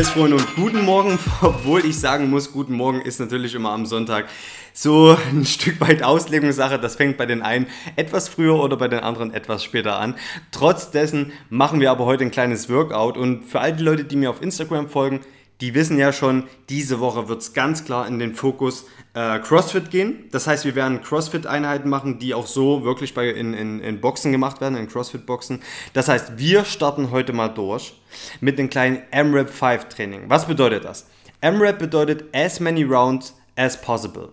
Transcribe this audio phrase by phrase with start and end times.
[0.00, 3.84] ist Freunde und guten Morgen, obwohl ich sagen muss, guten Morgen ist natürlich immer am
[3.84, 4.26] Sonntag
[4.72, 6.78] so ein Stück weit Auslegungssache.
[6.78, 7.66] Das fängt bei den einen
[7.96, 10.14] etwas früher oder bei den anderen etwas später an.
[10.50, 14.16] Trotz dessen machen wir aber heute ein kleines Workout und für all die Leute, die
[14.16, 15.20] mir auf Instagram folgen,
[15.60, 19.90] die wissen ja schon, diese Woche wird es ganz klar in den Fokus äh, CrossFit
[19.90, 20.28] gehen.
[20.32, 24.32] Das heißt, wir werden CrossFit-Einheiten machen, die auch so wirklich bei, in, in, in Boxen
[24.32, 25.60] gemacht werden, in CrossFit-Boxen.
[25.92, 27.94] Das heißt, wir starten heute mal durch
[28.40, 30.24] mit einem kleinen MRAP 5 Training.
[30.28, 31.06] Was bedeutet das?
[31.42, 34.30] MRAP bedeutet as many rounds as possible.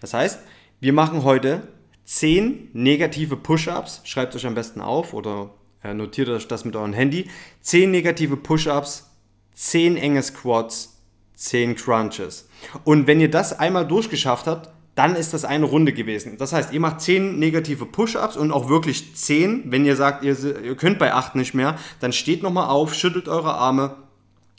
[0.00, 0.40] Das heißt,
[0.80, 1.68] wir machen heute
[2.04, 4.00] 10 negative Push-Ups.
[4.04, 5.50] Schreibt euch am besten auf oder
[5.82, 7.28] äh, notiert euch das mit eurem Handy.
[7.60, 9.11] 10 negative Push-Ups,
[9.54, 10.98] 10 enge Squats,
[11.34, 12.48] 10 Crunches.
[12.84, 16.36] Und wenn ihr das einmal durchgeschafft habt, dann ist das eine Runde gewesen.
[16.36, 19.70] Das heißt, ihr macht 10 negative Push-Ups und auch wirklich 10.
[19.72, 20.34] Wenn ihr sagt, ihr,
[20.76, 23.96] könnt bei 8 nicht mehr, dann steht nochmal auf, schüttelt eure Arme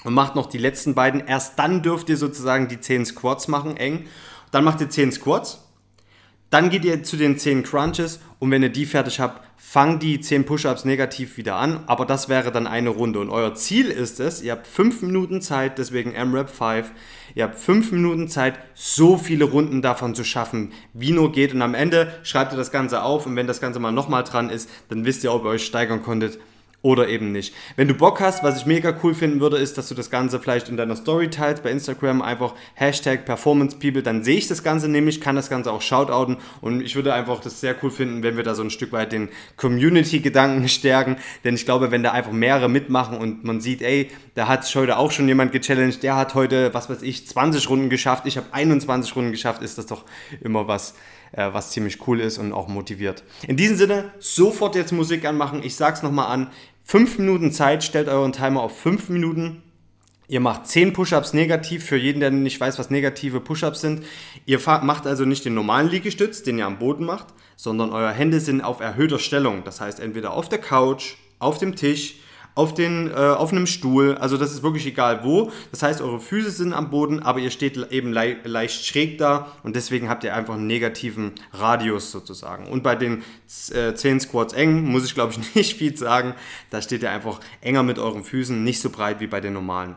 [0.03, 1.25] und macht noch die letzten beiden.
[1.25, 4.07] Erst dann dürft ihr sozusagen die 10 Squats machen, eng.
[4.51, 5.59] Dann macht ihr 10 Squats.
[6.49, 10.19] Dann geht ihr zu den 10 Crunches und wenn ihr die fertig habt, fangt die
[10.19, 13.19] 10 Push-Ups negativ wieder an, aber das wäre dann eine Runde.
[13.19, 16.91] Und euer Ziel ist es, ihr habt 5 Minuten Zeit, deswegen MRAP 5,
[17.33, 21.55] ihr habt 5 Minuten Zeit, so viele Runden davon zu schaffen, wie nur geht.
[21.55, 24.51] Und am Ende schreibt ihr das Ganze auf und wenn das Ganze mal nochmal dran
[24.51, 26.37] ist, dann wisst ihr, ob ihr euch steigern konntet
[26.83, 27.55] oder eben nicht.
[27.77, 30.39] Wenn du Bock hast, was ich mega cool finden würde, ist, dass du das Ganze
[30.39, 34.63] vielleicht in deiner Story teilst, bei Instagram einfach Hashtag Performance People, dann sehe ich das
[34.63, 38.21] Ganze nämlich, kann das Ganze auch shoutouten und ich würde einfach das sehr cool finden,
[38.21, 42.11] wenn wir da so ein Stück weit den Community-Gedanken stärken, denn ich glaube, wenn da
[42.11, 46.17] einfach mehrere mitmachen und man sieht, ey, da hat heute auch schon jemand gechallenged, der
[46.17, 49.85] hat heute, was weiß ich, 20 Runden geschafft, ich habe 21 Runden geschafft, ist das
[49.85, 50.03] doch
[50.41, 50.95] immer was,
[51.33, 53.23] äh, was ziemlich cool ist und auch motiviert.
[53.47, 55.61] In diesem Sinne, sofort jetzt Musik anmachen.
[55.63, 56.49] Ich sag's nochmal an.
[56.83, 59.63] 5 Minuten Zeit, stellt euren Timer auf 5 Minuten.
[60.27, 64.03] Ihr macht 10 Push-Ups negativ, für jeden, der nicht weiß, was negative Push-Ups sind.
[64.45, 68.39] Ihr macht also nicht den normalen Liegestütz, den ihr am Boden macht, sondern eure Hände
[68.39, 69.63] sind auf erhöhter Stellung.
[69.63, 72.15] Das heißt, entweder auf der Couch, auf dem Tisch,
[72.55, 75.51] auf, den, äh, auf einem Stuhl, also das ist wirklich egal wo.
[75.71, 79.47] Das heißt, eure Füße sind am Boden, aber ihr steht eben le leicht schräg da
[79.63, 82.67] und deswegen habt ihr einfach einen negativen Radius sozusagen.
[82.67, 83.23] Und bei den
[83.71, 86.35] äh, 10 Squats eng muss ich glaube ich nicht viel sagen.
[86.69, 89.95] Da steht ihr einfach enger mit euren Füßen, nicht so breit wie bei den normalen.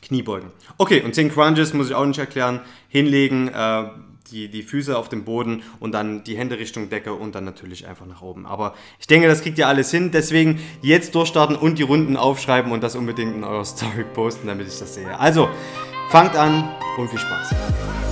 [0.00, 0.52] Kniebeugen.
[0.78, 2.60] Okay, und 10 Crunches muss ich auch nicht erklären.
[2.88, 3.90] Hinlegen, äh,
[4.30, 7.86] die, die Füße auf dem Boden und dann die Hände Richtung Decke und dann natürlich
[7.86, 8.46] einfach nach oben.
[8.46, 10.10] Aber ich denke, das kriegt ihr alles hin.
[10.12, 14.68] Deswegen jetzt durchstarten und die Runden aufschreiben und das unbedingt in eurer Story posten, damit
[14.68, 15.18] ich das sehe.
[15.18, 15.48] Also,
[16.10, 18.07] fangt an und viel Spaß.